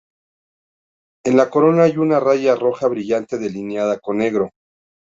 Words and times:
En 1.27 1.37
la 1.37 1.47
corona 1.51 1.83
hay 1.83 1.97
una 1.97 2.19
raya 2.19 2.55
roja 2.55 2.87
brillante 2.87 3.37
delineada 3.37 3.99
con 3.99 4.17
negro. 4.17 4.49